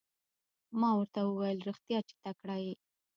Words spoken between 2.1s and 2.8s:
تکړه یې.